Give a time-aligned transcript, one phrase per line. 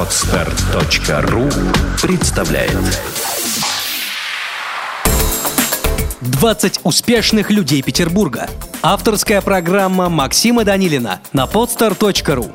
[0.00, 1.46] Отстар.ру
[2.00, 2.72] представляет
[6.22, 8.48] 20 успешных людей Петербурга.
[8.82, 12.50] Авторская программа Максима Данилина на podstar.ru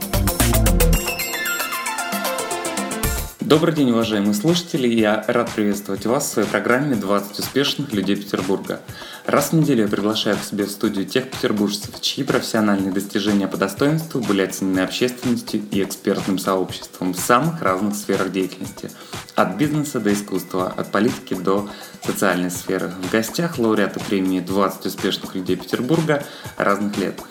[3.45, 4.87] Добрый день, уважаемые слушатели!
[4.87, 8.81] Я рад приветствовать вас в своей программе «20 успешных людей Петербурга».
[9.27, 13.55] Раз в неделю я приглашаю к себе в студию тех петербуржцев, чьи профессиональные достижения по
[13.55, 18.89] достоинству были оценены общественностью и экспертным сообществом в самых разных сферах деятельности.
[19.35, 21.69] От бизнеса до искусства, от политики до
[22.03, 22.93] социальной сферы.
[22.99, 26.25] В гостях лауреаты премии «20 успешных людей Петербурга»
[26.57, 27.21] разных лет.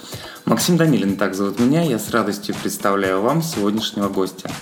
[0.45, 4.51] Максим Данилин, так зовут меня, я с радостью представляю вам сегодняшнего гостя–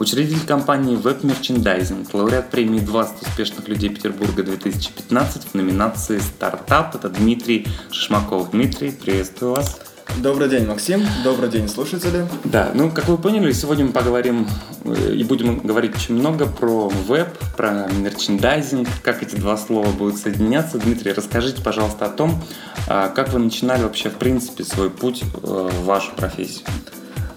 [0.00, 7.10] Учредитель компании Web Merchandising, лауреат премии 20 успешных людей Петербурга 2015 в номинации «Стартап»– это
[7.10, 8.50] Дмитрий Шишмаков.
[8.52, 9.89] Дмитрий, приветствую вас.
[10.18, 11.06] Добрый день, Максим.
[11.24, 12.26] Добрый день, слушатели.
[12.44, 14.46] Да, ну, как вы поняли, сегодня мы поговорим
[14.84, 20.18] э, и будем говорить очень много про веб, про мерчендайзинг, как эти два слова будут
[20.18, 20.78] соединяться.
[20.78, 22.42] Дмитрий, расскажите, пожалуйста, о том,
[22.86, 26.66] а, как вы начинали вообще, в принципе, свой путь э, в вашу профессию.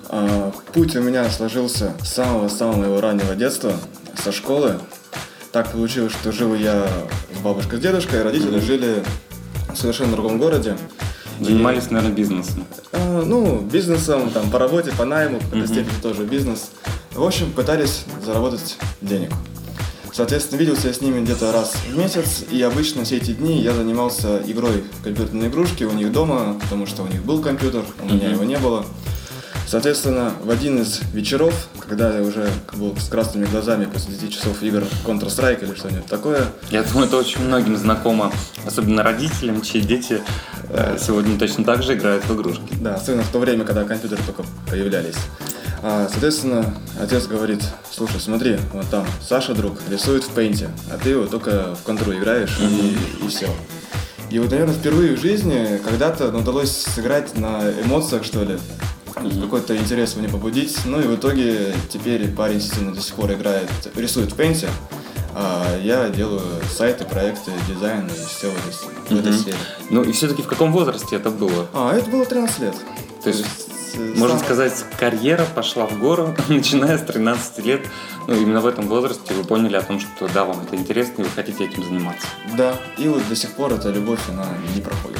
[0.09, 3.73] А, путь у меня сложился с самого-самого моего раннего детства,
[4.21, 4.79] со школы.
[5.51, 6.87] Так получилось, что жил я
[7.33, 8.65] с бабушкой, с дедушкой, родители mm-hmm.
[8.65, 9.03] жили
[9.71, 10.75] в совершенно другом городе.
[11.43, 12.65] Занимались, и, наверное, бизнесом.
[12.91, 15.67] А, ну, бизнесом, там, по работе, по найму, в mm-hmm.
[15.67, 16.71] степени тоже бизнес.
[17.13, 19.31] В общем, пытались заработать денег.
[20.13, 23.73] Соответственно, виделся я с ними где-то раз в месяц, и обычно все эти дни я
[23.73, 28.05] занимался игрой в компьютерные игрушки у них дома, потому что у них был компьютер, у
[28.05, 28.85] меня его не было.
[29.65, 34.61] Соответственно, в один из вечеров, когда я уже был с красными глазами после 10 часов
[34.61, 36.45] игр Counter-Strike или что-нибудь такое.
[36.69, 38.31] Я думаю, это очень многим знакомо,
[38.65, 40.21] особенно родителям, чьи дети
[40.69, 42.73] э, сегодня точно так же играют в игрушки.
[42.81, 45.15] Да, особенно в то время, когда компьютеры только появлялись.
[45.81, 47.61] А, соответственно, отец говорит,
[47.91, 52.13] слушай, смотри, вот там Саша, друг, рисует в пейнте, а ты вот только в контру
[52.13, 52.97] играешь mm-hmm.
[53.21, 53.49] и, и все.
[54.29, 58.57] И вот, наверное, впервые в жизни когда-то удалось сыграть на эмоциях, что ли,
[59.15, 59.41] mm-hmm.
[59.41, 60.77] какой-то интерес мне побудить.
[60.85, 64.69] Ну и в итоге теперь парень сильно до сих пор играет, рисует в пенте,
[65.35, 66.41] а я делаю
[66.71, 69.15] сайты, проекты, дизайн и все в этой, mm-hmm.
[69.15, 69.57] в этой сфере.
[69.89, 71.67] Ну и все-таки в каком возрасте это было?
[71.73, 72.75] А, это было 13 лет.
[73.23, 73.45] То есть
[73.95, 77.81] э, можно сказать, карьера пошла в гору, начиная с 13 лет.
[78.27, 81.25] Ну, именно в этом возрасте вы поняли о том, что да, вам это интересно, и
[81.25, 82.27] вы хотите этим заниматься.
[82.55, 85.19] Да, и вот до сих пор эта любовь, она не проходит.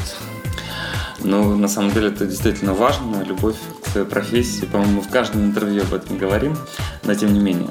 [1.20, 3.56] Ну, на самом деле, это действительно важно, любовь
[3.94, 4.66] к своей профессии.
[4.66, 6.58] По-моему, в каждом интервью об этом говорим,
[7.04, 7.70] но тем не менее.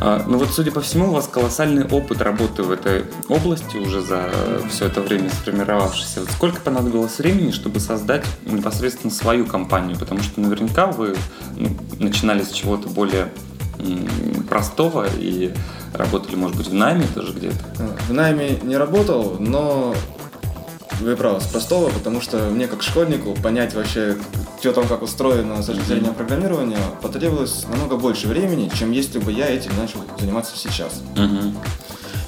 [0.00, 4.02] А, ну вот, судя по всему, у вас колоссальный опыт работы в этой области уже
[4.02, 4.28] за
[4.68, 6.20] все это время сформировавшийся.
[6.20, 9.96] Вот сколько понадобилось времени, чтобы создать непосредственно свою компанию?
[9.96, 11.16] Потому что наверняка вы
[11.56, 11.68] ну,
[12.00, 13.28] начинали с чего-то более
[14.48, 15.54] простого и
[15.94, 17.58] работали, может быть, в найме тоже где-то?
[18.08, 19.94] В найме не работал, но
[21.00, 24.16] вы правы, с простого, потому что мне как школьнику понять вообще,
[24.62, 29.32] что там как устроено с точки зрения программирования, потребовалось намного больше времени, чем если бы
[29.32, 31.02] я этим начал заниматься сейчас.
[31.16, 31.54] Mm-hmm.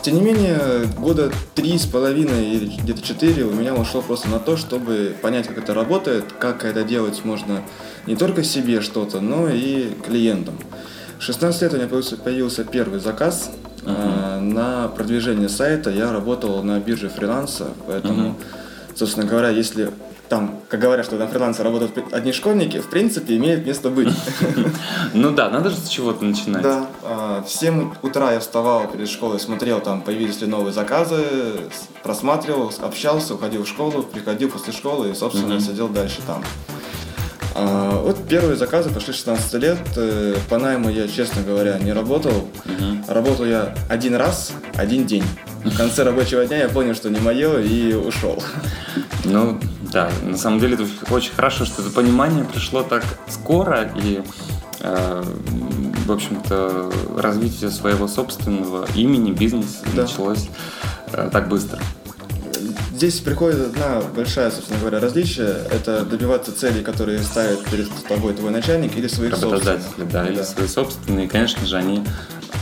[0.02, 4.40] Тем не менее, года три с половиной или где-то четыре у меня ушло просто на
[4.40, 7.62] то, чтобы понять, как это работает, как это делать можно
[8.08, 10.58] не только себе что-то, но и клиентам.
[11.20, 13.52] В 16 лет у меня появился, появился первый заказ
[13.82, 14.40] uh-huh.
[14.40, 15.90] на продвижение сайта.
[15.90, 18.34] Я работал на бирже фриланса, поэтому uh-huh
[18.94, 19.90] собственно говоря, если
[20.34, 24.12] там, как говорят, что на фрилансе работают одни школьники, в принципе, имеет место быть.
[25.12, 26.62] Ну да, надо же с чего-то начинать.
[26.62, 26.86] Да.
[27.04, 31.22] А, в 7 утра я вставал перед школой, смотрел, там появились ли новые заказы,
[32.02, 36.42] просматривал, общался, уходил в школу, приходил после школы и, собственно, сидел дальше там.
[37.54, 39.78] А, вот первые заказы пошли 16 лет.
[39.96, 42.48] Э, по найму я, честно говоря, не работал.
[43.06, 45.24] Работал я один раз, один день.
[45.64, 48.42] В конце рабочего дня я понял, что не мое, и ушел.
[49.24, 49.58] Ну,
[49.92, 54.22] да, на самом деле это очень хорошо, что это понимание пришло так скоро, и,
[54.80, 55.24] э,
[56.06, 60.02] в общем-то, развитие своего собственного имени, бизнеса да.
[60.02, 60.48] началось
[61.12, 61.80] э, так быстро.
[62.94, 65.62] Здесь приходит одна большая, собственно говоря, различие.
[65.70, 69.84] Это добиваться целей, которые ставит перед тобой твой начальник или своих собственных.
[69.96, 71.26] Да, да, или свои собственные.
[71.26, 72.04] И, конечно же, они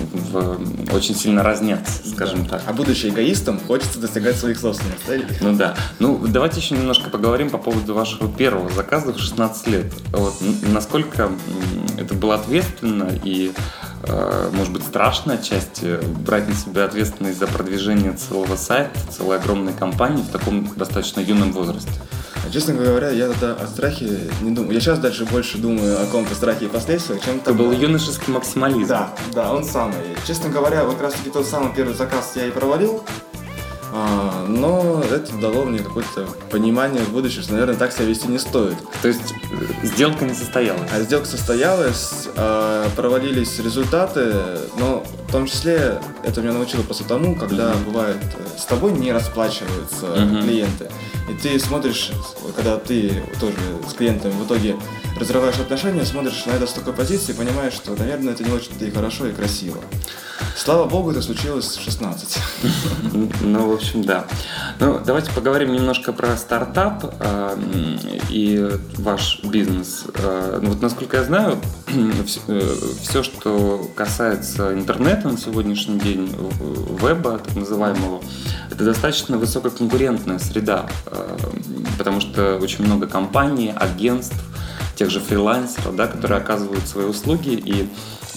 [0.00, 2.58] в, очень сильно разнятся, скажем да.
[2.58, 2.62] так.
[2.66, 5.26] А будучи эгоистом, хочется достигать своих собственных целей.
[5.40, 5.74] Ну да.
[5.98, 9.92] Ну, давайте еще немножко поговорим по поводу вашего первого заказа в 16 лет.
[10.12, 10.34] Вот,
[10.72, 11.30] насколько
[11.98, 13.52] это было ответственно и,
[14.04, 19.72] э, может быть, страшно отчасти брать на себя ответственность за продвижение целого сайта, целой огромной
[19.72, 21.90] компании в таком достаточно юном возрасте?
[22.50, 24.72] Честно говоря, я тогда о страхе не думаю.
[24.74, 28.88] Я сейчас дальше больше думаю о каком-то страхе и последствиях, чем Это был юношеский максимализм.
[28.88, 30.16] Да, да, он самый.
[30.26, 33.04] Честно говоря, вот как раз таки тот самый первый заказ я и провалил.
[33.94, 38.38] А, но это дало мне какое-то понимание в будущем, что, наверное, так себя вести не
[38.38, 38.76] стоит.
[39.02, 39.34] То есть
[39.82, 40.88] э, сделка не состоялась.
[40.92, 44.34] А сделка состоялась, а, провалились результаты,
[44.78, 49.12] но в том числе это меня научило просто тому, когда бывает э, с тобой не
[49.12, 50.42] расплачиваются Мгм.
[50.42, 50.90] клиенты.
[51.28, 52.10] И ты смотришь,
[52.56, 53.56] когда ты тоже
[53.88, 54.76] с клиентами в итоге
[55.20, 58.90] разрываешь отношения, смотришь на это с такой позиции, понимаешь, что, наверное, это не очень-то и
[58.90, 59.76] хорошо, и красиво.
[60.56, 62.38] Слава богу, это случилось в 16.
[63.42, 64.24] Ну, в общем, да.
[64.78, 67.56] Ну, давайте поговорим немножко про стартап э,
[68.30, 70.04] и ваш бизнес.
[70.14, 71.58] Э, ну, вот, насколько я знаю,
[73.02, 78.20] все, что касается интернета на сегодняшний день, в- веба, так называемого,
[78.70, 81.36] это достаточно высококонкурентная среда, э,
[81.98, 84.36] потому что очень много компаний, агентств,
[84.96, 87.88] тех же фрилансеров, да, которые оказывают свои услуги и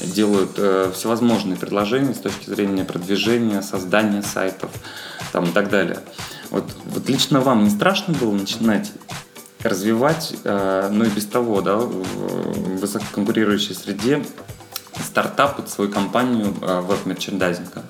[0.01, 4.71] делают э, всевозможные предложения с точки зрения продвижения, создания сайтов
[5.31, 5.99] там, и так далее.
[6.49, 8.91] Вот, вот лично вам не страшно было начинать
[9.63, 14.23] развивать, э, ну и без того, да, в высококонкурирующей среде
[15.03, 17.83] стартап свою компанию э, веб-мерчендайзинга?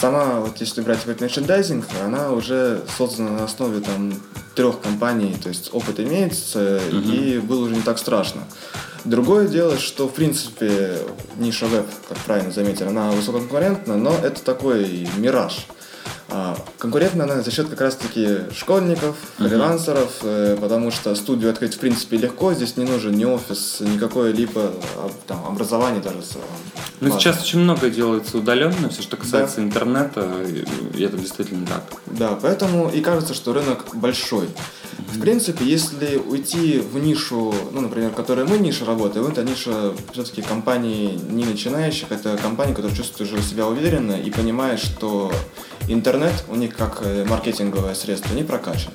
[0.00, 4.12] Сама, вот если брать веб-мерчендайзинг, она уже создана на основе там
[4.54, 8.42] трех компаний, то есть опыт имеется, и было уже не так страшно.
[9.04, 10.98] Другое дело, что, в принципе,
[11.38, 15.66] ниша веб, как правильно заметили, она высококонкурентна, но это такой мираж.
[16.28, 21.78] А, Конкурентна она за счет как раз-таки школьников, фрилансеров, э, потому что студию открыть в
[21.78, 24.72] принципе легко, здесь не нужен ни офис, никакое либо
[25.02, 26.18] об- там, образование даже.
[27.00, 30.64] Ну, сейчас очень много делается удаленно, все, что касается интернета, и
[30.94, 31.82] и это действительно так.
[32.06, 34.48] Да, поэтому и кажется, что рынок большой.
[35.12, 39.92] В принципе, если уйти в нишу, ну, например, в которой мы ниша работаем, это ниша
[40.12, 45.32] все-таки компаний не начинающих, это компании, которые чувствуют уже себя уверенно и понимают, что
[45.88, 48.92] интернет у них как э, маркетинговое средство не прокачан.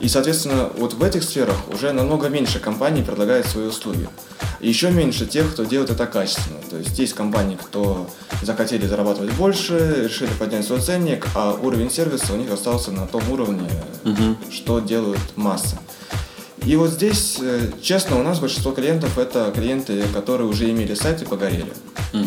[0.00, 4.08] И, соответственно, вот в этих сферах уже намного меньше компаний предлагает свои услуги.
[4.60, 6.58] И еще меньше тех, кто делает это качественно.
[6.70, 8.08] То есть есть компании, кто
[8.42, 13.22] захотели зарабатывать больше, решили поднять свой ценник, а уровень сервиса у них остался на том
[13.30, 13.68] уровне,
[14.50, 15.78] что делают массы.
[16.66, 21.22] И вот здесь, э, честно, у нас большинство клиентов это клиенты, которые уже имели сайт
[21.22, 21.72] и погорели.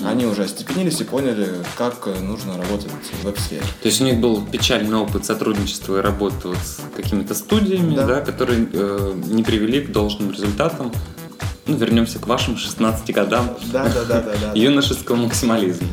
[0.06, 1.48] Они уже остепенились и поняли,
[1.78, 2.92] как э, нужно работать
[3.22, 3.64] в веб-сфере.
[3.82, 8.06] То есть у них был печальный опыт сотрудничества и работы вот с какими-то студиями, да.
[8.06, 8.22] Да.
[8.22, 10.94] которые э, не привели к должным результатам.
[11.66, 14.52] Ну, вернемся к вашим 16 годам Да, да, да, да, да.
[14.56, 15.88] юношеского максимализма.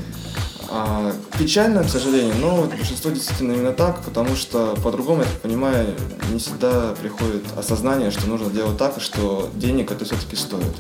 [0.69, 5.95] А, печально, к сожалению, но большинство действительно именно так, потому что по-другому, я так понимаю,
[6.33, 10.75] не всегда приходит осознание, что нужно делать так, и что денег это все-таки стоит.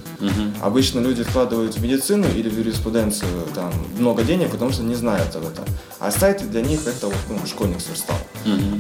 [0.61, 5.35] Обычно люди вкладывают в медицину или в юриспруденцию там, много денег, потому что не знают
[5.37, 5.65] об этом.
[6.01, 8.17] А сайты для них это вот, ну, школьник сверстал.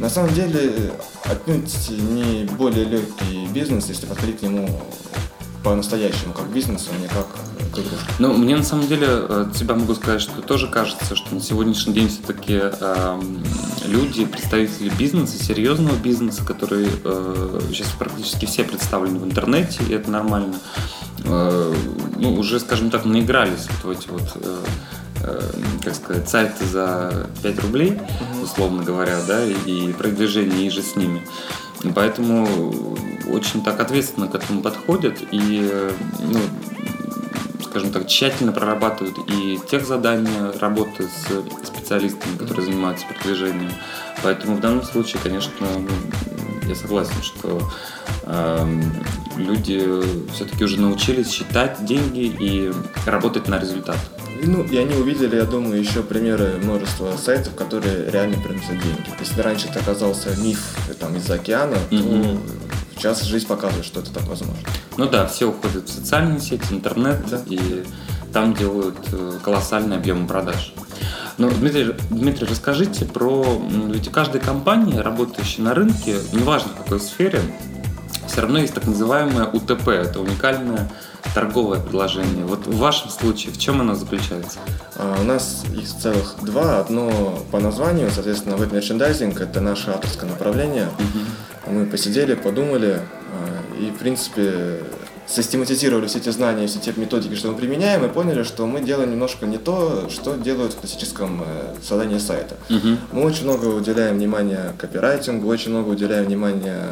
[0.00, 0.92] На самом деле,
[1.24, 4.68] отнюдь не более легкий бизнес, если подходить к нему
[5.62, 7.26] по-настоящему, как бизнесу, а не как
[7.78, 8.06] игрушке.
[8.18, 11.40] Ну, мне на самом деле э, от себя могу сказать, что тоже кажется, что на
[11.40, 12.60] сегодняшний день все-таки
[13.86, 20.10] люди, представители бизнеса, серьезного бизнеса, которые э, сейчас практически все представлены в интернете, и это
[20.10, 20.56] нормально,
[21.24, 21.74] э,
[22.16, 24.58] ну, уже, скажем так, наигрались вот в эти вот э,
[25.22, 25.40] э,
[25.84, 27.98] как сказать, сайты за 5 рублей,
[28.42, 31.22] условно говоря, да, и, и продвижение ниже с ними.
[31.82, 32.48] И Поэтому
[33.30, 36.40] очень так ответственно к этому подходят и, э, ну,
[37.76, 43.70] скажем так, тщательно прорабатывают и тех задания работы с специалистами, которые занимаются продвижением.
[44.22, 45.66] Поэтому в данном случае, конечно,
[46.66, 47.60] я согласен, что
[48.22, 48.82] эм,
[49.36, 50.02] люди
[50.32, 52.72] все-таки уже научились считать деньги и
[53.04, 53.98] работать на результат.
[54.42, 59.10] Ну, и они увидели, я думаю, еще примеры множества сайтов, которые реально приносят деньги.
[59.20, 62.40] Если раньше это оказался миф э, там, из-за океана, то Мгм.
[62.96, 64.56] Сейчас жизнь показывает, что это так возможно.
[64.96, 67.40] Ну да, все уходят в социальные сети, интернет, Да.
[67.46, 67.84] и
[68.32, 70.74] там делают э, колоссальные объемы продаж.
[71.38, 73.44] Но, Дмитрий, Дмитрий, расскажите про...
[73.88, 77.40] Ведь у каждой компании, работающей на рынке, неважно в какой сфере,
[78.26, 79.88] все равно есть так называемое УТП.
[79.88, 80.90] Это уникальное
[81.34, 82.44] торговое предложение.
[82.46, 84.58] Вот в вашем случае в чем оно заключается?
[84.96, 86.80] А у нас их целых два.
[86.80, 90.88] Одно по названию, соответственно, веб-мерчендайзинг– это наше авторское направление.
[91.66, 94.80] Мы посидели, подумали а, и, в принципе,
[95.26, 99.10] систематизировали все эти знания, все те методики, что мы применяем, и поняли, что мы делаем
[99.10, 102.56] немножко не то, что делают в классическом э, создании сайта.
[103.12, 106.86] Мы очень много уделяем внимания копирайтингу, очень много уделяем внимания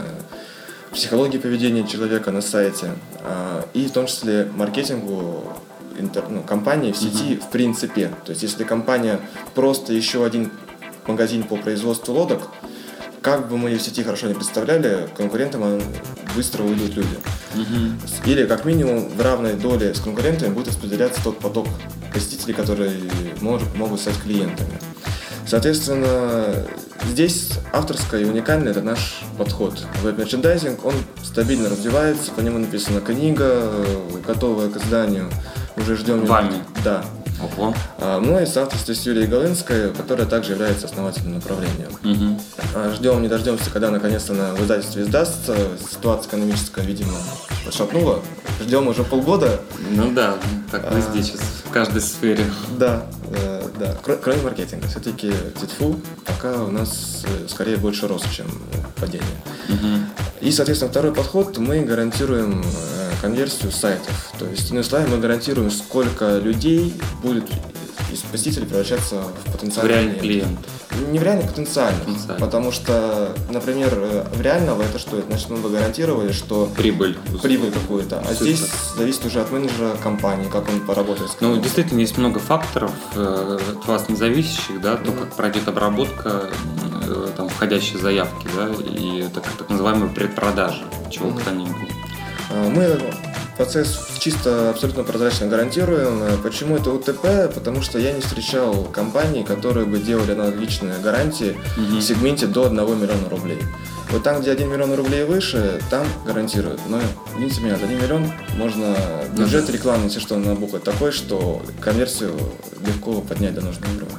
[0.92, 2.90] психологии поведения человека на сайте,
[3.22, 5.44] а, и в том числе маркетингу
[5.98, 8.10] интер, ну, компании в сети в принципе.
[8.24, 9.20] То есть если компания
[9.54, 10.50] просто еще один
[11.06, 12.48] магазин по производству лодок,
[13.24, 15.80] как бы мы ее в сети хорошо не представляли, конкурентам
[16.36, 17.16] быстро уйдут люди.
[18.26, 21.66] Или как минимум в равной доле с конкурентами будет распределяться тот поток
[22.12, 22.92] посетителей, которые
[23.40, 24.78] может, могут стать клиентами.
[25.46, 26.66] Соответственно,
[27.06, 29.86] здесь авторское и уникальное– это наш подход.
[30.02, 33.72] Веб-мерчендайзинг, он стабильно развивается, по нему написана книга,
[34.26, 35.30] готовая к изданию.
[35.78, 36.26] Уже ждем...
[36.26, 36.62] Вами?
[36.84, 37.02] Да.
[37.42, 37.74] Ого.
[37.98, 41.88] А, ну и соавторстве с Юлией Голынской, которая также является основателем направления.
[42.74, 45.56] А, Ждем, не дождемся, когда наконец-то она в издательстве издастся.
[45.90, 47.12] Ситуация экономическая, видимо,
[47.64, 48.20] подшатнула.
[48.62, 49.60] Ждем уже полгода.
[49.90, 50.36] Ну да,
[50.70, 50.94] так А.
[50.94, 52.44] везде сейчас, в каждой сфере.
[52.78, 53.96] Да, э, да.
[54.02, 54.86] Кро- Кроме маркетинга.
[54.88, 58.46] Все-таки титфу пока у нас э, скорее больше рост, чем
[59.00, 59.26] падение.
[59.68, 60.06] Мгм.
[60.40, 64.32] И, соответственно, второй подход, мы гарантируем э, конверсию сайтов.
[64.38, 67.44] То есть, иными словами, мы гарантируем, сколько людей будет
[68.12, 70.58] из посетителей превращаться в реальный клиент.
[71.10, 72.04] Не в реальных, потенциальных.
[72.04, 72.38] Потенциальных.
[72.38, 75.18] Потому что, например, э, в реального это что?
[75.18, 77.16] Это значит, мы бы гарантировали, что Прибыль.
[77.42, 78.20] прибыль какую-то.
[78.20, 78.54] А Супер.
[78.54, 82.92] здесь зависит уже от менеджера компании, как он поработает с Ну, действительно, есть много факторов
[83.14, 86.50] э, от вас независящих, да, то, как пройдет обработка
[87.06, 92.03] э, там, входящей заявки, да, и так, так называемые предпродажи, чего бы то ни было.
[92.50, 92.98] А, Мы
[93.56, 96.22] процесс чисто абсолютно прозрачно гарантируем.
[96.22, 97.52] Э, Почему это УТП?
[97.54, 102.76] Потому что я не встречал компаний, которые бы делали аналогичные гарантии в сегменте до 1
[103.00, 103.58] миллиона рублей.
[104.10, 106.80] Вот там, где 1 миллион рублей выше, там гарантируют.
[106.88, 107.00] Но,
[107.34, 108.96] извините меня, за 1 миллион можно
[109.36, 112.34] бюджет рекламный, если что, набухать такой, что конверсию
[112.86, 114.18] легко поднять до нужного уровня.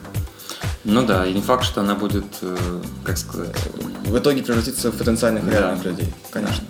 [0.83, 2.55] Ну да, и не факт, что она будет, э,
[3.03, 3.55] как сказать,
[4.05, 5.51] В итоге превратиться в потенциальных Да.
[5.51, 6.13] реальных людей.
[6.31, 6.63] Конечно.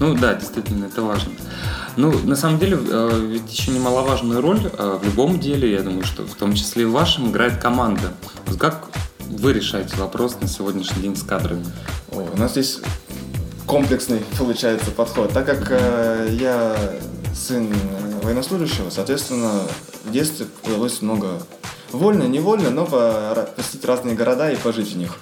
[0.00, 1.32] Ну да, действительно, это важно.
[1.96, 6.04] Ну, на самом деле, э, ведь еще немаловажную роль э, в любом деле, я думаю,
[6.04, 8.12] что в том числе и в вашем, играет команда.
[8.46, 8.88] Вот как
[9.20, 11.64] вы решаете вопрос на сегодняшний день с кадрами?
[12.12, 12.80] О, у нас здесь
[13.66, 15.32] комплексный получается подход.
[15.32, 16.76] Так как э, я
[17.34, 19.62] сын э, военнослужащего, соответственно,
[20.04, 21.40] в детстве удалось много
[21.92, 25.16] вольно, невольно, но по- посетить разные города и пожить в них.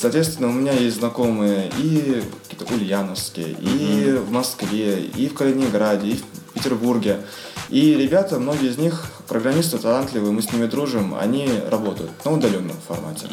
[0.00, 6.14] Соответственно, у меня есть знакомые и какие-то ульяновские, и в Москве, и в Калининграде, и
[6.14, 7.22] в Петербурге.
[7.68, 12.76] И ребята, многие из них программисты талантливые, мы с ними дружим, они работают на удаленном
[12.86, 13.26] формате.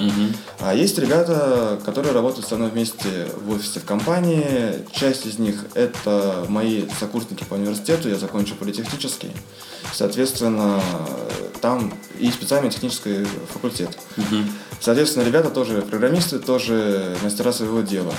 [0.60, 4.86] А есть ребята, которые работают со мной вместе в офисе в компании.
[4.92, 9.32] Часть из них это мои сокурсники по университету, я закончил политехнический.
[9.94, 10.82] Соответственно,
[11.62, 13.98] там и специальный технический факультет.
[14.82, 18.14] Соответственно, ребята тоже программисты, тоже мастера своего дела.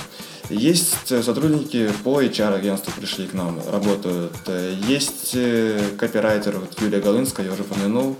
[0.49, 4.31] Есть э, сотрудники по HR-агентству пришли к нам, работают.
[4.47, 8.15] Э, Есть э, копирайтер, вот Юлия Голынская, я уже упомянул.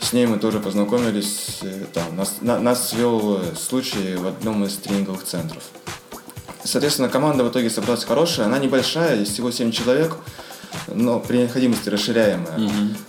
[0.00, 1.60] С ней мы тоже познакомились.
[1.92, 5.62] Там, нас, на- нас свел случай в одном из тренинговых центров.
[6.64, 8.46] Соответственно, команда в итоге собралась хорошая.
[8.46, 10.16] Она небольшая, всего 7 человек,
[10.88, 12.58] но при необходимости расширяемая.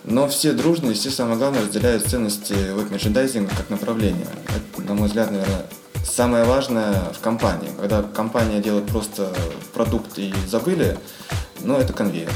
[0.03, 4.27] Но все дружно и все, самое главное, разделяют ценности веб-мерчендайзинга как направления.
[4.75, 5.65] Это, на мой взгляд, наверное,
[6.09, 7.69] самое важное в компании.
[7.79, 9.31] Когда компания делает просто
[9.73, 10.97] продукт и забыли,
[11.61, 12.31] ну, это конвейер.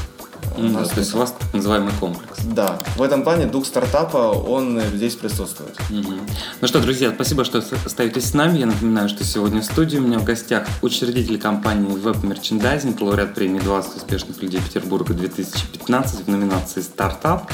[0.56, 2.40] У Ну да, нас то есть у вас так называемый комплекс.
[2.42, 5.74] да, в этом плане дух стартапа, он здесь присутствует.
[5.88, 6.20] Мгм.
[6.60, 8.58] Ну что, друзья, спасибо, что остаетесь с нами.
[8.58, 13.34] Я напоминаю, что сегодня в студии у меня в гостях учредитель компании Web Merchandising, лауреат
[13.34, 17.50] премии 20 успешных людей Петербурга 2015 в номинации «Стартап»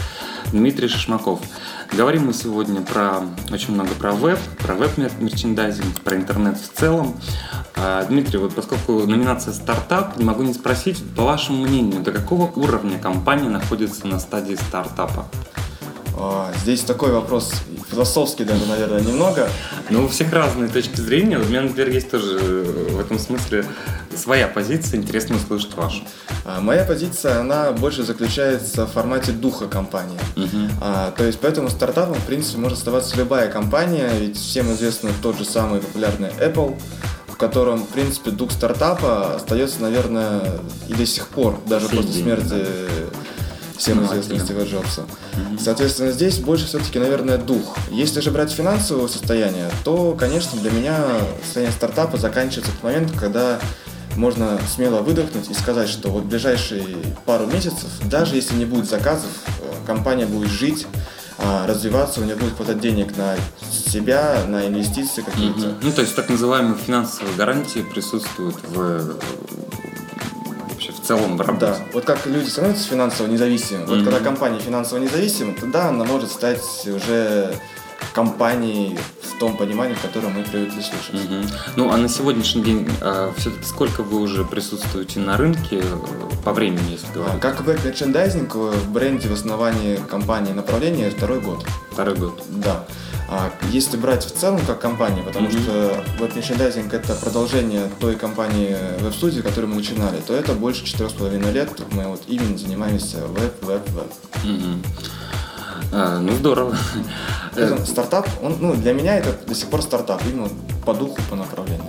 [0.50, 1.40] Дмитрий Шишмаков.
[1.92, 7.16] Говорим мы сегодня про очень много про веб, про веб-мерчендайзинг, про интернет в целом.
[7.76, 12.52] А, Дмитрий, вот поскольку номинация «Стартап», не могу не спросить, по вашему мнению, до какого
[12.52, 15.26] уровня компания находится на стадии стартапа?
[16.16, 17.54] А, Здесь такой вопрос
[17.90, 19.48] философский даже, наверное, немного.
[19.88, 21.38] Ну, у всех разные точки зрения.
[21.38, 23.64] У меня, например, есть тоже в этом смысле
[24.18, 24.98] своя позиция.
[24.98, 26.02] Интересно услышать вашу.
[26.44, 30.18] А, Моя позиция, она больше заключается в формате духа компании.
[30.80, 35.38] А, то есть поэтому стартапом, в принципе, может оставаться любая компания, ведь всем известно тот
[35.38, 36.78] же самый популярный Apple,
[37.28, 40.42] в котором, в принципе, дух стартапа остается, наверное,
[40.88, 42.66] и до сих пор, даже Сей после день, смерти
[43.76, 44.20] всем Основателя.
[44.36, 45.02] известного Стива Джобса.
[45.62, 47.76] Соответственно, здесь больше все-таки, наверное, дух.
[47.92, 50.96] Если же брать финансовое состояние, то, конечно, для меня
[51.44, 53.60] состояние стартапа заканчивается в тот момент, когда
[54.16, 58.88] можно смело выдохнуть и сказать, что вот в ближайшие пару месяцев, даже если не будет
[58.88, 60.86] заказов, э, компания будет жить,
[61.40, 63.36] а, развиваться, у нее будет хватать денег на
[63.70, 65.74] себя, на инвестиции какие-то.
[65.80, 69.14] Ну, то есть так называемые финансовые гарантии присутствуют в,
[71.08, 71.66] целом в работе.
[71.66, 74.04] Да, вот как люди становятся финансово независимыми, вот Мгм.
[74.04, 77.54] когда компания финансово независима, тогда она может стать уже
[78.12, 81.14] компанией в том понимании, в котором мы привыкли слушать.
[81.30, 81.46] Мгм.
[81.76, 82.88] Ну, а на сегодняшний день
[83.36, 85.96] все-таки сколько вы уже присутствуете на рынке э,
[86.44, 87.40] по времени, если А, говорить?
[87.40, 91.64] Как веб-мерчендайзинг в бренде в основании компании направления второй год.
[91.92, 92.42] Второй год.
[92.48, 92.84] Да.
[93.30, 95.62] А если брать в целом как компанию, потому Мгм.
[95.62, 101.14] что веб-мерчендайзинг это продолжение той компании веб-студии, которую мы начинали, то это больше четырех с
[101.14, 104.12] половиной лет мы вот именно занимаемся веб, веб, веб.
[104.44, 104.82] Мгм.
[105.92, 106.76] А, ну, здорово.
[107.56, 110.48] Э, Это стартап, он, ну, для меня это до сих пор стартап, именно
[110.84, 111.88] по духу, по направлению.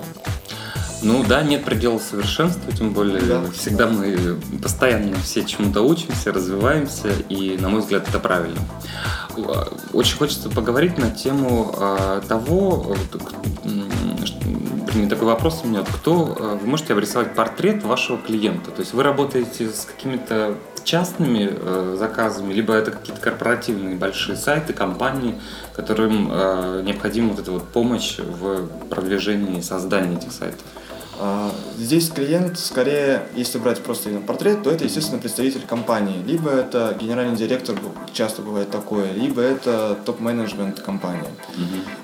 [1.02, 3.42] Ну да, нет предела совершенства, тем более Да.
[3.54, 8.60] всегда мы постоянно все чему-то учимся, развиваемся, и, на мой взгляд, это правильно.
[9.94, 12.96] Очень хочется поговорить на тему а, того,
[13.64, 18.72] вернее, такой вопрос у меня, кто, а, вы можете обрисовать портрет вашего клиента?
[18.72, 24.74] То есть вы работаете с какими-то частными э, заказами, либо это какие-то корпоративные большие сайты,
[24.74, 25.36] компании,
[25.76, 30.62] которым э, необходима вот эта вот помощь в продвижении и создании этих сайтов?
[31.22, 36.22] А, Здесь клиент, скорее, если брать просто именно портрет, то это, естественно, представитель компании.
[36.26, 37.76] Либо это генеральный директор,
[38.14, 41.30] часто бывает такое, либо это топ-менеджмент компании.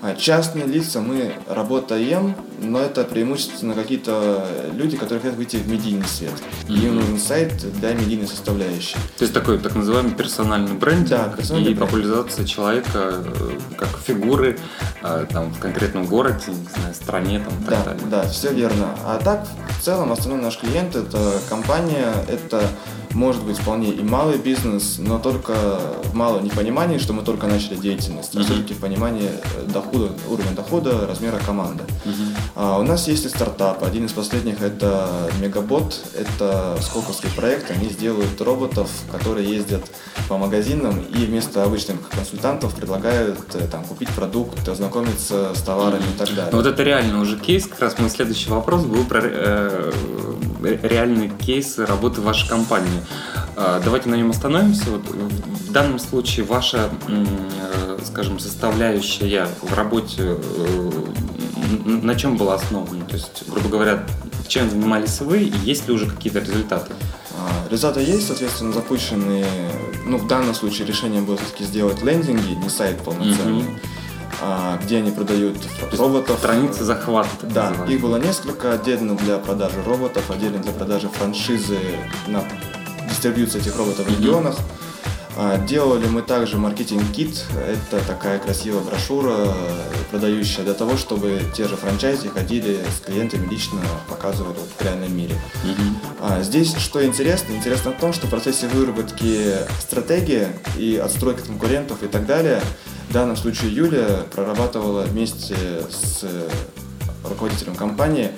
[0.01, 6.07] А Частные лица мы работаем, но это преимущественно какие-то люди, которые хотят выйти в медийный
[6.07, 6.31] свет.
[6.69, 8.95] И Им нужен сайт для медийной составляющей.
[9.17, 11.89] То есть такой так называемый персональный брендинг Да, персональный и бренд.
[11.91, 14.57] популяризация человека э, как фигуры
[15.03, 18.03] э, там, в конкретном городе, не знаю, стране там, и так Да, далее.
[18.09, 18.87] да, все верно.
[19.07, 19.47] А так,
[19.79, 22.63] в целом, основной наш клиент это компания, это
[23.15, 25.53] может быть вполне и малый бизнес, но только
[26.03, 28.45] в малом непонимании, что мы только начали деятельность, а Мгм.
[28.45, 31.83] все-таки в понимании э, дохода, уровня дохода, размера команды.
[32.55, 33.83] А у нас есть и стартап.
[33.83, 36.01] Один из последних это Мегабот.
[36.15, 37.71] Это сколковский проект.
[37.71, 39.83] Они сделают роботов, которые ездят
[40.27, 46.17] по магазинам и вместо обычных консультантов предлагают э, там, купить продукт, ознакомиться с товарами и
[46.17, 46.49] так далее.
[46.51, 49.91] Ну, вот это реально уже кейс, как раз мой следующий вопрос был про э,
[50.63, 53.01] э, реальные кейсы работы вашей компании.
[53.55, 54.89] Э, давайте на нем остановимся.
[54.89, 60.91] Вот в в данном случае ваша, э, скажем, составляющая в работе э,
[61.85, 63.03] на чем была основана?
[63.05, 64.03] То есть, грубо говоря,
[64.47, 66.93] чем занимались вы и есть ли уже какие-то результаты?
[67.37, 69.43] А, Результаты есть, соответственно, запущены.
[70.05, 73.79] Ну, в данном случае решение было все-таки сделать лендинги, не сайт полноценный, Мгм.
[74.41, 75.57] а, где они продают
[75.91, 76.37] То роботов.
[76.39, 77.29] Страницы захвата.
[77.41, 77.95] так Да, называемые.
[77.97, 81.79] их было несколько, отдельно для продажи роботов, отдельно для продажи франшизы
[82.27, 82.43] на
[83.15, 84.57] дистрибьюцию этих роботов в регионах.
[85.37, 91.67] А, Делали мы также маркетинг-кит, это такая красивая брошюра, э, продающая для того, чтобы те
[91.67, 95.35] же франчайзи ходили с клиентами лично, показывали в реальном мире.
[96.21, 97.53] А, здесь что интересно?
[97.53, 100.47] Интересно в том, что в процессе выработки стратегии
[100.77, 102.61] и отстройки конкурентов и так далее,
[103.09, 105.55] в данном случае Юлия прорабатывала вместе
[105.89, 106.49] с э,
[107.25, 108.31] руководителем компании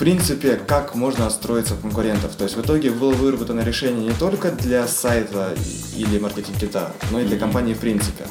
[0.00, 2.34] принципе, как можно отстроиться от конкурентов.
[2.34, 5.54] То есть в итоге было выработано решение не только для сайта
[5.94, 8.24] или маркетинг-кита, но и для компании в принципе.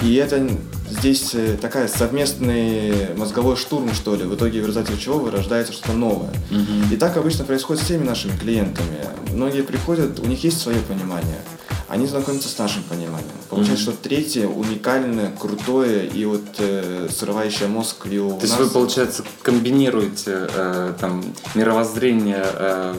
[0.00, 0.48] И это
[0.88, 5.92] здесь э, такая совместный мозговой штурм, что ли, в итоге в результате чего вырождается что-то
[5.92, 6.32] новое.
[6.50, 6.92] Мгм.
[6.92, 8.98] И так обычно происходит с всеми нашими клиентами.
[9.32, 11.40] Многие приходят, у них есть свое понимание.
[11.92, 13.30] Они знакомятся с нашим пониманием.
[13.50, 13.92] Получается, Мгм.
[13.98, 18.66] что третье уникальное, крутое и вот э, срывающее мозг и у То есть нас.
[18.66, 21.22] вы, получается, комбинируете э, там
[21.54, 22.94] мировоззрение, э,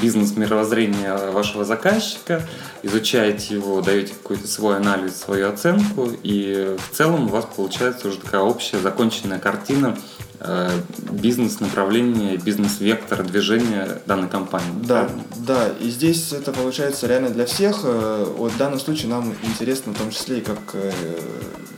[0.00, 2.46] бизнес-мировоззрение вашего заказчика,
[2.84, 8.18] изучаете его, даете какой-то свой анализ, свою оценку, и в целом у вас получается уже
[8.18, 9.98] такая общая законченная картина
[10.40, 10.70] э,
[11.10, 14.70] бизнес-направления, бизнес-вектора движения данной компании.
[14.82, 15.22] Да, правильно?
[15.36, 17.80] да, и здесь это получается реально для всех.
[17.84, 20.92] Э, Вот в данном случае нам интересно в том числе и как э,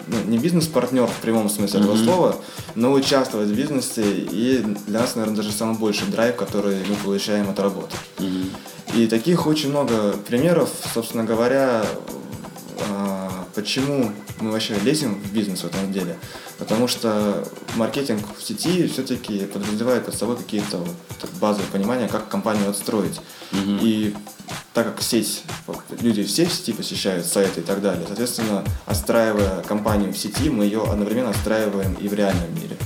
[0.06, 2.04] ну, не бизнес-партнер в прямом смысле этого Мгм.
[2.04, 2.36] слова,
[2.74, 4.02] но участвовать в бизнесе.
[4.04, 7.96] И для нас, наверное, даже самый больший драйв, который мы получаем от работы.
[8.18, 8.50] Мгм.
[8.94, 11.84] И таких очень много примеров, собственно говоря,
[13.54, 16.16] почему мы вообще лезем в бизнес в этом деле.
[16.58, 22.68] Потому что маркетинг в сети все-таки подразумевает под собой какие-то вот базовые понимания, как компанию
[22.70, 23.20] отстроить.
[23.52, 23.78] Мгм.
[23.82, 24.14] И
[24.74, 25.42] так как сеть,
[26.00, 30.64] люди все в сети посещают сайты и так далее, соответственно, отстраивая компанию в сети, мы
[30.64, 32.76] ее одновременно отстраиваем и в реальном мире.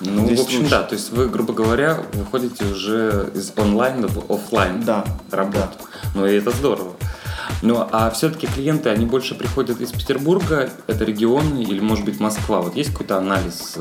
[0.00, 0.70] Ну, Здесь в общем, лучше.
[0.70, 5.76] да, то есть вы, грубо говоря, выходите уже из онлайна в офлайн Да, работу.
[6.14, 6.94] Ну, и это здорово.
[7.62, 12.60] Ну, а все-таки клиенты, они больше приходят из Петербурга, это регионы или, может быть, Москва?
[12.60, 13.76] Вот есть какой-то анализ?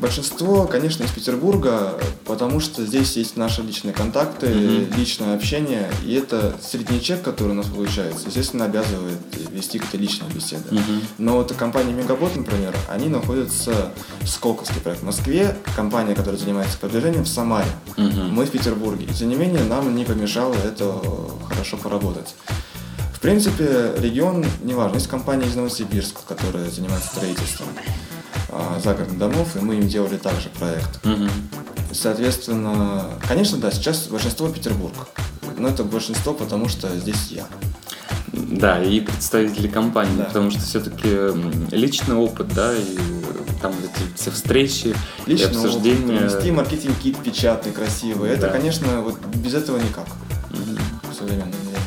[0.00, 4.96] Большинство, конечно, из Петербурга, потому что здесь есть наши личные контакты, mm-hmm.
[4.96, 9.18] личное общение, и это средний чек, который у нас получается, естественно, обязывает
[9.50, 10.68] вести какие-то личные беседы.
[10.70, 11.02] Mm-hmm.
[11.18, 16.78] Но вот компания Мегабот, например, они находятся в Сколковске проект в Москве, компания, которая занимается
[16.78, 17.70] продвижением в Самаре.
[17.96, 18.28] Mm-hmm.
[18.28, 19.06] Мы в Петербурге.
[19.06, 20.94] И тем не менее, нам не помешало это
[21.48, 22.34] хорошо поработать.
[23.12, 27.68] В принципе, регион, неважно, есть компания из Новосибирска, которая занимается строительством
[28.56, 31.04] а, загородных домов, и мы им делали также проект.
[31.04, 31.28] Угу.
[31.92, 34.94] Соответственно, конечно, да, сейчас большинство Петербург.
[35.58, 37.46] Но это большинство, потому что здесь я.
[38.32, 40.24] Да, и представители компании, да.
[40.24, 41.08] потому что все-таки
[41.74, 42.96] личный опыт, да, и
[43.60, 44.94] там эти все встречи,
[45.26, 46.18] личный и обсуждения.
[46.18, 48.30] Опыт, провести маркетинг-кит печатный, красивый.
[48.30, 48.34] Да.
[48.36, 50.06] Это, конечно, вот без этого никак
[50.50, 51.10] угу.
[51.10, 51.78] в современном мире.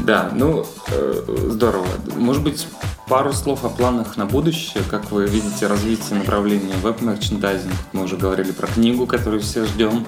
[0.00, 1.86] Да, ну, э, здорово.
[2.16, 2.66] Может быть,
[3.10, 4.84] пару слов о планах на будущее.
[4.88, 7.74] Как вы видите развитие направления веб-мерчендайзинг?
[7.92, 10.06] Мы уже говорили про книгу, которую все ждем.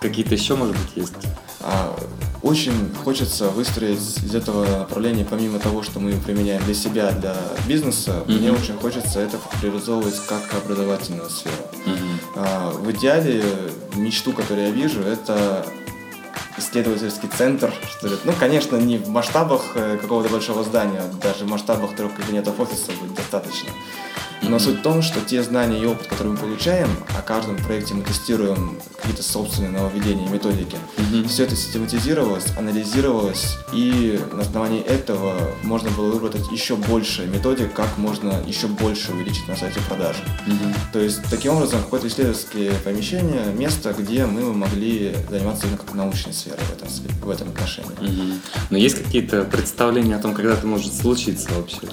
[0.00, 1.14] Какие-то еще, может быть, есть?
[1.60, 1.94] А,
[2.42, 2.72] очень
[3.04, 8.38] хочется выстроить из этого направления, помимо того, что мы применяем для себя, для бизнеса, mm-hmm.
[8.38, 11.56] мне очень хочется это реализовывать как образовательную сферу.
[11.86, 12.82] Mm-hmm.
[12.82, 13.44] В идеале
[13.96, 15.66] мечту, которую я вижу, это
[16.58, 18.16] исследовательский центр, что ли.
[18.24, 22.92] Ну, конечно, не в масштабах э, какого-то большого здания, даже в масштабах трех кабинетов офиса
[23.00, 23.70] будет достаточно.
[24.48, 27.94] Но суть в том, что те знания и опыт, которые мы получаем, о каждом проекте
[27.94, 30.76] мы тестируем какие-то собственные нововведения и методики.
[30.96, 31.28] Mm-hmm.
[31.28, 37.98] Все это систематизировалось, анализировалось, и на основании этого можно было выбрать еще больше методик, как
[37.98, 40.20] можно еще больше увеличить на сайте продажи.
[40.46, 40.74] Mm-hmm.
[40.92, 46.32] То есть, таким образом, какое-то исследовательское помещение, место, где мы могли заниматься именно как научной
[46.32, 46.88] сферой в этом,
[47.22, 47.90] в этом отношении.
[47.98, 48.38] Mm-hmm.
[48.70, 51.88] Но есть какие-то представления о том, когда это может случиться вообще?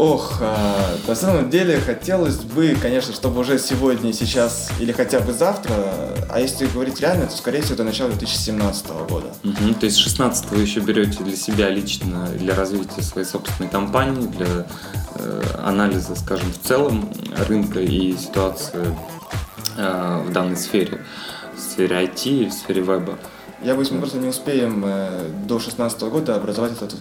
[0.00, 5.34] Ох, а, на самом деле хотелось бы, конечно, чтобы уже сегодня, сейчас или хотя бы
[5.34, 5.74] завтра,
[6.30, 9.26] а если говорить реально, то скорее всего до начала 2017 года.
[9.44, 14.26] Угу, то есть 16 вы еще берете для себя лично, для развития своей собственной компании,
[14.26, 14.66] для
[15.16, 17.12] э, анализа, скажем, в целом
[17.46, 18.96] рынка и ситуации
[19.76, 21.02] э, в данной сфере,
[21.54, 23.18] в сфере IT, в сфере веба.
[23.62, 26.96] Я боюсь, мы просто не успеем э, до 2016 года образовать этот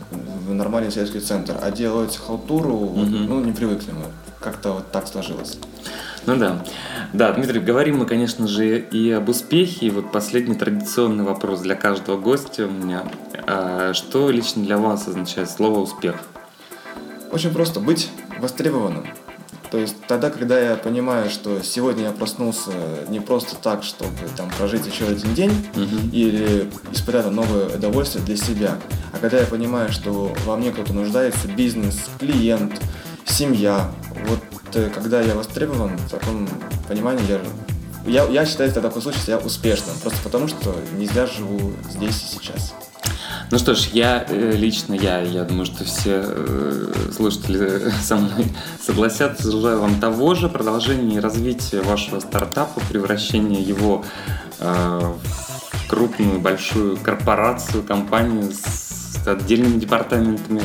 [0.47, 3.05] нормальный сельский центр, а делать халтуру, угу.
[3.05, 4.05] ну, не привыкли мы.
[4.41, 5.57] Как-то вот так сложилось.
[6.25, 6.63] Ну да.
[7.13, 9.87] Да, Дмитрий, говорим мы, конечно же, и об успехе.
[9.87, 13.03] И вот последний традиционный вопрос для каждого гостя у меня.
[13.47, 16.15] А что лично для вас означает слово «успех»?
[17.31, 17.79] Очень просто.
[17.79, 19.05] Быть востребованным.
[19.71, 22.71] То есть тогда, когда я понимаю, что сегодня я проснулся
[23.07, 26.11] не просто так, чтобы там прожить еще один день mm-hmm.
[26.11, 28.77] или испытать новое удовольствие для себя,
[29.13, 32.81] а когда я понимаю, что во мне кто-то нуждается, бизнес, клиент,
[33.25, 33.91] семья,
[34.27, 34.39] вот
[34.73, 36.47] э, когда я востребован, в таком
[36.87, 37.39] понимании я
[38.05, 41.73] я, я считаю, что в таком случае я успешным, просто потому что не зря живу
[41.91, 42.73] здесь и сейчас.
[43.51, 48.45] Ну что ж, я э, лично, я, я думаю, что все э, слушатели со мной
[48.79, 49.51] согласятся.
[49.51, 54.05] Желаю вам того же, продолжения и развития вашего стартапа, превращения его
[54.59, 60.61] э, в крупную, большую корпорацию, компанию с отдельными департаментами